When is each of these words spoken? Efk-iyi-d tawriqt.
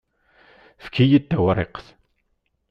Efk-iyi-d 0.81 1.25
tawriqt. 1.25 1.85